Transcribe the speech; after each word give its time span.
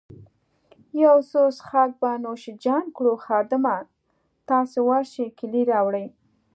یو 1.03 1.17
څه 1.29 1.41
څیښاک 1.57 1.91
به 2.01 2.09
نوش 2.23 2.43
جان 2.63 2.85
کړو، 2.95 3.13
خادمه، 3.25 3.75
تاسي 4.49 4.79
ورشئ 4.89 5.27
کیلۍ 5.39 5.63
راوړئ. 5.71 6.07